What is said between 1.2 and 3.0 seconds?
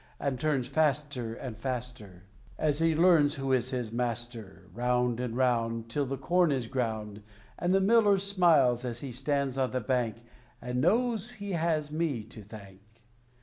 and faster, As he